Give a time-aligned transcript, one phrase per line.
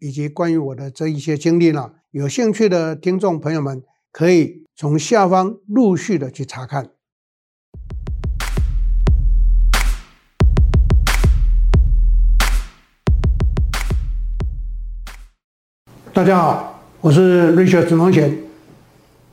[0.00, 3.82] 以及关于我的这一些经历呢，有兴趣的听众朋友们
[4.12, 6.90] 可以从下方陆续的去查看。
[16.12, 18.38] 大家好，我是 Richard 子孟贤，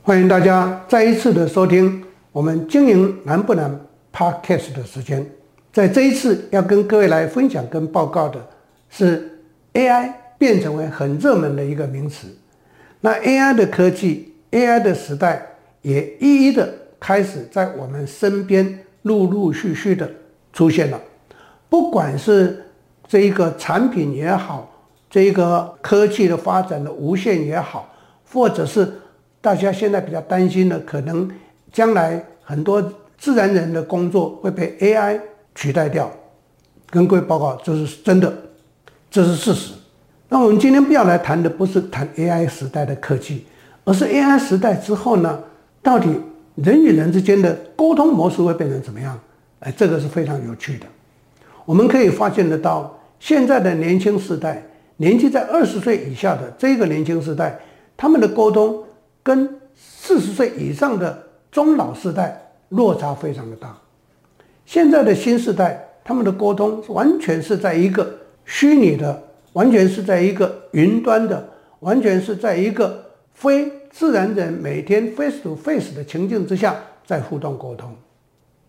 [0.02, 5.24] 欢迎大家再一次的收听我们经营难不难 Podcast 的时间。
[5.72, 8.48] 在这一次要跟各位来分享跟报告的
[8.88, 9.44] 是
[9.74, 12.28] AI 变成为很热门的一个名词。
[13.00, 15.46] 那 AI 的科技，AI 的时代
[15.82, 20.10] 也一一的开始在我们身边陆陆续续的
[20.52, 21.00] 出现了。
[21.68, 22.64] 不管是
[23.06, 24.70] 这一个产品也好，
[25.08, 27.94] 这一个科技的发展的无限也好，
[28.30, 28.92] 或者是
[29.40, 31.30] 大家现在比较担心的，可能
[31.72, 35.20] 将来很多自然人的工作会被 AI。
[35.58, 36.12] 取代掉，
[36.90, 38.30] 跟各位报告，这是真的，
[39.10, 39.72] 这是事实。
[40.28, 43.46] 那我们今天不要来谈的不是谈 AI 时代的科技，
[43.84, 45.40] 而是 AI 时代之后呢，
[45.82, 46.08] 到底
[46.56, 49.18] 人与人之间的沟通模式会变成怎么样？
[49.60, 50.86] 哎，这个是非常有趣的。
[51.64, 54.62] 我们可以发现得到，现在的年轻时代，
[54.96, 57.58] 年纪在二十岁以下的这个年轻时代，
[57.96, 58.82] 他们的沟通
[59.22, 63.76] 跟四十岁以上的中老世代落差非常的大。
[64.64, 68.12] 现在的新时代，他们的沟通完全是在一个
[68.44, 69.22] 虚拟的，
[69.56, 71.48] 完全是在一个云端的，
[71.80, 76.76] 完全是在一个非自然人每天 face to face 的情境之下
[77.06, 77.90] 在互动沟通，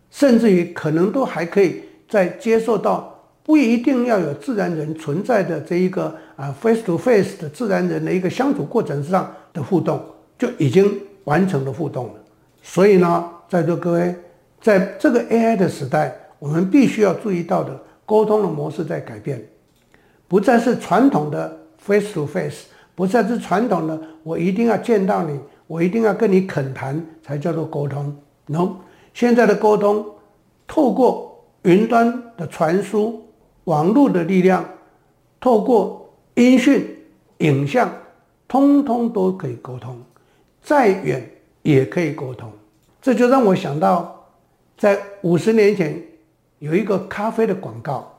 [0.09, 10.01] 甚至于可能都还可以在接受到不一定要有自然人存在的这一个啊 face to face 的自然人的一个相处过程之上的互动，
[10.39, 10.89] 就已经
[11.25, 12.13] 完成了互动了。
[12.63, 14.15] 所以呢，在座各位。
[14.59, 19.39] 在这个 AI 的时代，我们必须要注意到的沟通的模式在改变，
[20.27, 22.65] 不再是传统的 face to face，
[22.95, 28.15] 不再是传统的我一定要见到你，我一定要跟你恳谈才叫做沟通。
[28.45, 28.77] No，
[29.13, 30.05] 现在的沟通
[30.67, 33.25] 透过云端的传输、
[33.65, 34.65] 网络的力量，
[35.39, 36.87] 透过音讯、
[37.39, 37.91] 影像，
[38.47, 39.97] 通通都可以沟通，
[40.61, 41.29] 再远
[41.61, 42.51] 也可以沟通。
[43.01, 44.13] 这就让我想到。
[44.77, 45.99] 在五十年前，
[46.59, 48.16] 有一个咖啡的广告，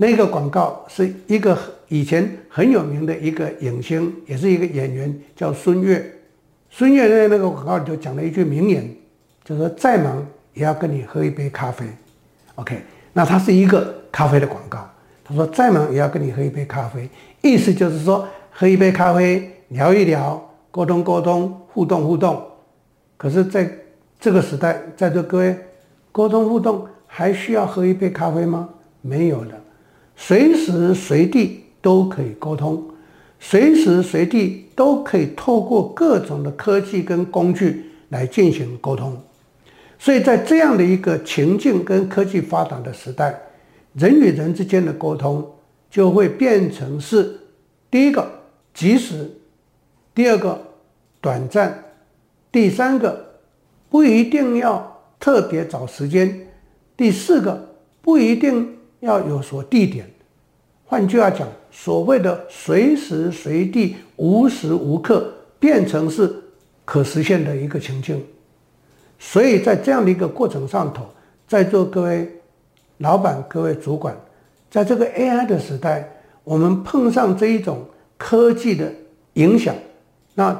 [0.00, 6.02] 那个广告是一个以前很有名的一个影星，也是一个演员，叫孙越。
[6.70, 8.88] 孙越在那个广告里头讲了一句名言，
[9.44, 11.84] 就是说再忙也要跟你喝一杯咖啡。
[12.54, 12.80] OK，
[13.12, 14.88] 那它是一个咖啡的广告。
[15.24, 17.06] 他说再忙也要跟你喝一杯咖啡，
[17.42, 22.42] 意思就是说喝一杯咖啡，聊一聊，沟通沟通，互动互动。
[23.16, 23.70] 可是在
[24.20, 25.56] 这个时代，在座各位。
[26.10, 28.68] 沟通互动还需要喝一杯咖啡吗？
[29.02, 29.54] 没有了，
[30.18, 32.84] 随时随地都可以沟通，
[33.38, 39.16] 随时随地都可以透过各种的科技跟工具来进行沟通。
[39.98, 43.40] 所以在这样的一个情境跟科技发达的时代，
[43.94, 45.48] 人与人之间的沟通
[45.90, 47.38] 就会变成是
[47.90, 48.28] 第一个
[48.74, 49.30] 即时，
[50.14, 50.60] 第二个
[51.20, 51.84] 短暂，
[52.52, 53.24] 第三个
[53.88, 54.94] 不一定要。
[55.20, 56.46] 特别找时间，
[56.96, 60.08] 第四个不一定要有所地点，
[60.84, 66.34] 换句话讲，所谓的随时随地、无时无刻变成是
[66.84, 68.24] 可实现的一个情境。
[69.18, 71.06] 所以在这样的一个过程上头，
[71.46, 72.30] 在座各位
[72.98, 74.16] 老板、各位主管，
[74.70, 76.08] 在这个 AI 的时代，
[76.44, 77.84] 我们碰上这一种
[78.16, 78.92] 科技的
[79.34, 79.74] 影响，
[80.34, 80.56] 那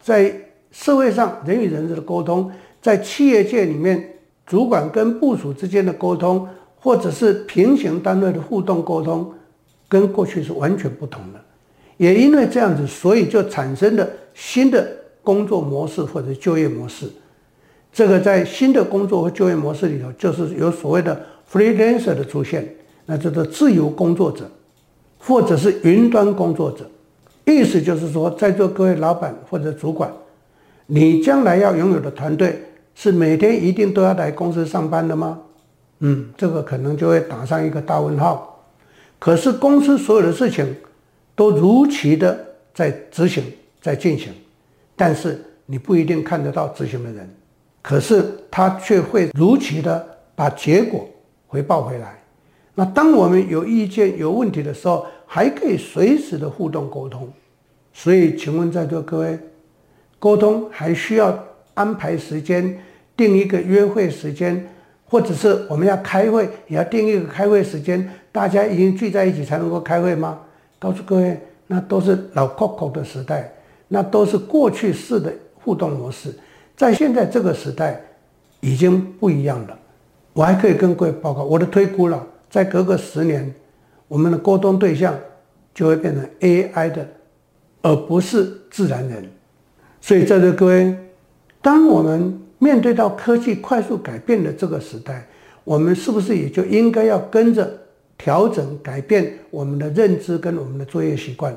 [0.00, 0.34] 在
[0.70, 2.50] 社会上人与人的沟通。
[2.82, 4.08] 在企业界里面，
[4.46, 9.32] 主管跟部属之间的沟通，或者是平行单位的互动沟通，
[9.88, 11.40] 跟过去是完全不同的。
[11.96, 14.86] 也因为这样子，所以就产生了新的
[15.22, 17.06] 工作模式或者就业模式。
[17.92, 21.18] 这个在新的工作和就业模式里头，就是有所谓的
[21.50, 22.68] freelancer 的出现，
[23.06, 24.50] 那叫做自由工作者，
[25.18, 26.88] 或者是云端工作者。
[27.46, 30.12] 意思就是说，在座各位老板或者主管，
[30.86, 32.62] 你将来要拥有的团队。
[32.98, 35.38] 是每天一定都要来公司上班的吗？
[36.00, 38.64] 嗯，这个可能就会打上一个大问号。
[39.18, 40.76] 可是公司所有的事情
[41.34, 42.38] 都如期的
[42.74, 43.42] 在执行，
[43.80, 44.32] 在进行，
[44.94, 47.28] 但是你不一定看得到执行的人，
[47.82, 51.08] 可是他却会如期的把结果
[51.46, 52.22] 回报回来。
[52.74, 57.26] 那当我们有意见、有问题的时候，还可以随时的互动沟通。
[57.94, 59.38] 所以，请问在座各位，
[60.18, 62.78] 沟通还需要安排时间，
[63.16, 64.68] 定一个约会时间，
[65.08, 70.40] 或者是我们要开会，也要定一个开会时间，大家已经聚在一起才能够开会吗？
[70.78, 73.52] 告诉各位，那都是老 Coco 的时代，
[73.88, 76.34] 那都是过去式的互动模式，
[76.76, 78.00] 在现在这个时代
[78.60, 79.78] 已经不一样了。
[80.32, 82.26] 我还可以跟各位报告，我的推估了。
[82.48, 83.52] 再隔个十年，
[84.06, 85.14] 我们的沟通对象
[85.74, 87.06] 就会变成 AI 的，
[87.82, 89.28] 而不是自然人。
[90.00, 90.96] 所以在这各位，
[91.60, 95.26] 当我们面对到科技快速改变的这个时代，
[95.64, 97.70] 我们是不是也就应该要跟着
[98.16, 101.54] 调整、改变我们的认知跟我们的作业习惯？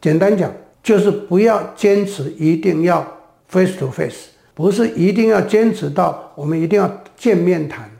[0.00, 3.06] 简单讲，就是不要坚持一定要
[3.48, 7.90] face to face，不是一定要坚持到我们一定要见面谈。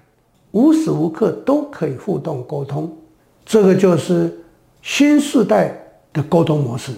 [0.52, 2.96] 无时无刻都可以互动沟通，
[3.44, 4.32] 这个就是
[4.82, 5.72] 新时代
[6.12, 6.92] 的沟通模式。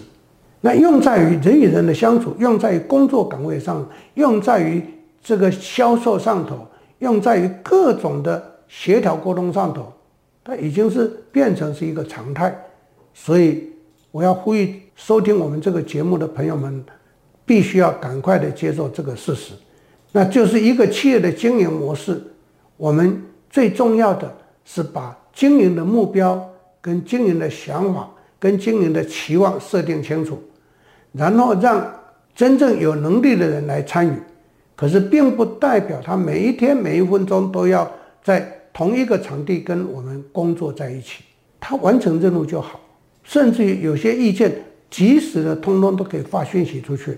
[0.61, 4.81] 那用在于人与人的相处，用在于工作岗位上，用在于
[5.23, 6.67] 这个销售上头，
[6.99, 9.91] 用在于各种的协调沟通上头，
[10.43, 12.53] 它已经是变成是一个常态。
[13.13, 13.71] 所以
[14.11, 16.83] 我要呼吁收听我们这个节目的朋友们，
[17.45, 19.53] 必须要赶快的接受这个事实，
[20.11, 22.21] 那就是一个企业的经营模式，
[22.77, 23.23] 我们。
[23.53, 24.35] 最重要的
[24.65, 26.43] 是把经营的目标、
[26.81, 28.09] 跟经营的想法、
[28.39, 30.41] 跟经营的期望设定清楚，
[31.11, 31.87] 然后让
[32.33, 34.13] 真正有能力的人来参与。
[34.83, 37.89] 可是，并不代表他每一天每一分钟都要
[38.21, 41.23] 在同一个场地跟我们工作在一起。
[41.57, 42.81] 他完成任务就好，
[43.23, 44.53] 甚至于有些意见，
[44.89, 47.17] 及时的通通都可以发讯息出去。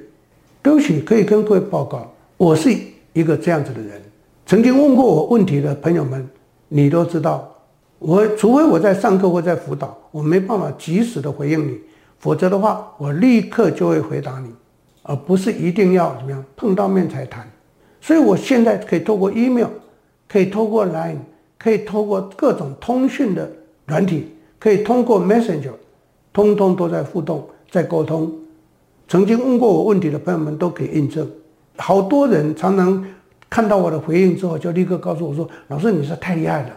[0.62, 2.72] 对不起，可以跟各位报告，我是
[3.14, 4.00] 一个这样子的人。
[4.46, 6.30] 曾经问过我问题的朋友们，
[6.68, 7.52] 你都知道，
[7.98, 11.80] 我除非我在上课或在辅导，我没办法及时的回应你，
[12.20, 14.52] 否则的话，我立刻就会回答你，
[15.02, 17.50] 而不是一定要怎么样碰到面才谈。
[18.06, 19.70] 所以我现在可以透过 email，
[20.30, 21.18] 可以透过 line，
[21.58, 23.50] 可以透过各种通讯的
[23.88, 24.28] 软体，
[24.60, 25.72] 可以通过 messenger，
[26.32, 28.32] 通通都在互动，在沟通。
[29.08, 31.28] 曾经问过我问题的朋友们都可以印证，
[31.78, 33.04] 好多人常常。
[33.48, 36.70] 看到我的回应之后，就立刻告诉我说：“老师，你是太厉害了，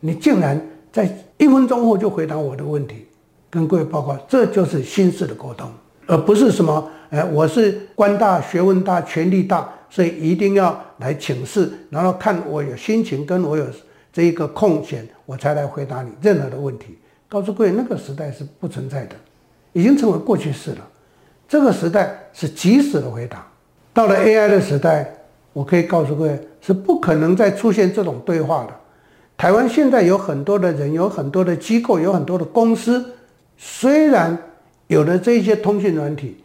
[0.00, 0.60] 你竟然
[0.92, 1.04] 在
[1.38, 3.06] 一分钟后就回答我的问题。”
[3.50, 5.68] 跟各位报告，这就是心式的沟通，
[6.06, 13.66] 而不是什么“哎，我是官大、学问大、权力大，所以一定要来请示，然后看我有心情跟我有
[14.12, 19.16] 这一个空闲，我才来回答你任何的问题。”告诉各位，那个时代是不存在的，
[19.72, 20.88] 已经成为过去式了。
[21.48, 23.46] 这个时代是即时的回答。
[23.92, 25.14] 到了 AI 的时代。
[25.54, 28.72] 我可以告诉各位，是不可能再出现这种对话的。
[29.36, 33.04] 台湾现在有很多的人，有很多的机构，有很多的公司，
[33.56, 34.38] 虽然
[34.86, 36.36] 有了这些通讯软体，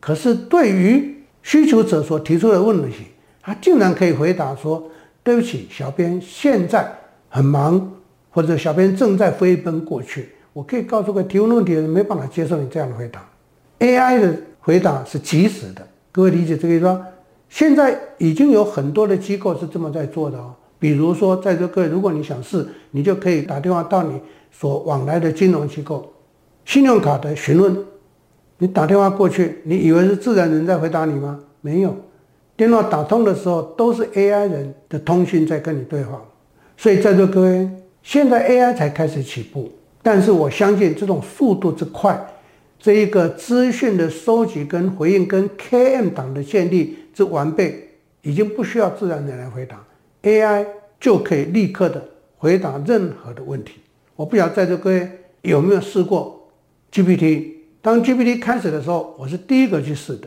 [0.00, 3.06] 可是对于需求者所提出的问题，
[3.42, 4.90] 他竟然可以回答说
[5.22, 6.92] ：“对不起，小编现在
[7.28, 7.92] 很忙，
[8.30, 13.28] 或者小编正在飞奔过去。”我可以告诉个，提问问题的人没办法接受你这样的回答。
[13.80, 17.06] AI 的回答是及时的，各位理解这个意思吗？
[17.48, 26.12] 现在已经有很多的机构是这么在做的哦，比如说在座各位，如果你想试，你就可以打电话到你所往来的金融机构，
[26.64, 27.76] 信用卡的询问，
[28.58, 31.40] 你打电话过去，你以为是自然人在回答你吗？
[31.60, 31.96] 没有，
[32.56, 36.22] 电话打通的时候都是 AI 人的通讯在跟你对话，
[36.76, 37.68] 所以在座各位，
[38.02, 39.70] 现在 AI 才开始起步，
[40.02, 42.18] 但是我相信这种速度之快，
[42.78, 46.96] 这一个资讯的收集跟回应跟 KM 档的建立。
[47.16, 47.88] 之完备，
[48.20, 49.82] 已经不需要自然人来回答
[50.24, 50.66] ，AI
[51.00, 52.04] 就可以立刻的
[52.36, 53.80] 回答任何的问题。
[54.16, 55.10] 我不晓得在座各位
[55.40, 56.50] 有没有试过
[56.92, 57.55] GPT？
[57.86, 60.26] 当 GPT 开始的时候，我是第一个去试的。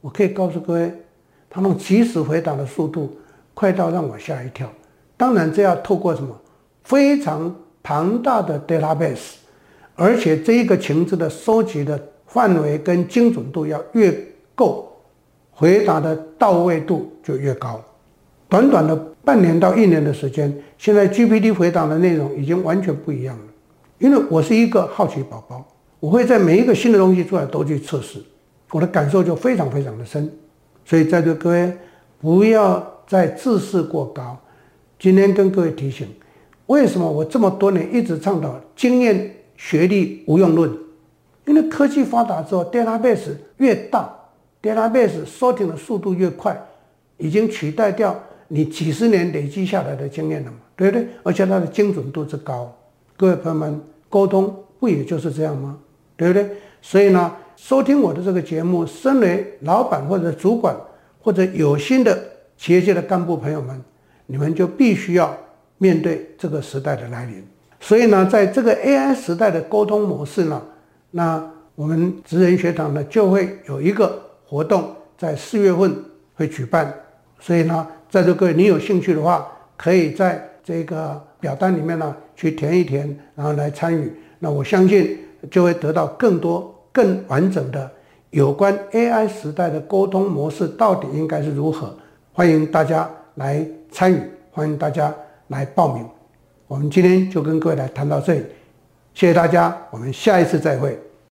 [0.00, 0.92] 我可以告诉各位，
[1.48, 3.16] 他们即时回答的速度
[3.54, 4.68] 快到让我吓一跳。
[5.16, 6.36] 当然，这要透过什么
[6.82, 9.34] 非常庞大的 database，
[9.94, 14.12] 而且这一个情资的收集的范围跟精准度要越
[14.56, 14.92] 够。
[15.52, 17.80] 回答的到位度就越高。
[18.48, 23.44] 短短的半年到一年的时间，现在 GPT 回答的内容已经完全不一样了。
[23.98, 25.64] 因为我是一个好奇宝宝，
[26.00, 28.20] 我会在每一个新的东西出来都去测试，
[28.70, 30.30] 我的感受就非常非常的深。
[30.84, 31.76] 所以在座各位
[32.20, 34.38] 不要再自视过高。
[34.98, 36.08] 今天跟各位提醒，
[36.66, 40.70] 为什么我这么多年一直倡导经验学历无用论？
[41.46, 44.12] 因为科技发达之后，database 越大
[44.62, 46.60] ，database 收听的速度越快，
[47.16, 51.08] 已经取代掉你几十年累积下来的经验了嘛，对不对？
[51.22, 52.76] 而且它的精准度之高，
[53.16, 55.78] 各位朋友们，沟通不也就是这样吗？
[56.18, 56.46] 对不对？
[56.82, 60.76] 所以呢，收听我的这个节目，身为老板或者主管
[61.20, 62.18] 或者有心的
[62.56, 63.80] 企业界的干部朋友们，
[64.26, 65.34] 你们就必须要
[65.78, 67.42] 面对这个时代的来临。
[67.80, 70.60] 所以呢，在这个 AI 时代的沟通模式呢，
[71.12, 71.42] 那
[71.76, 75.96] 我们职人学堂呢就会有一个活动，在四月份
[76.34, 76.92] 会举办。
[77.38, 79.46] 所以呢，在座各位，你有兴趣的话，
[79.76, 84.12] 可以在这个表单里面呢去填一填，然后来参与。
[84.40, 85.16] 那我相信
[85.50, 87.90] 就会得到更多、更完整的
[88.30, 91.94] 有关 AI 时代的沟通模式到底应该是如何。
[92.32, 95.14] 欢迎大家来参与，欢迎大家
[95.48, 96.06] 来报名。
[96.66, 98.44] 我们今天就跟各位来谈到这里，
[99.14, 100.98] 谢谢大家，我们下一次再会。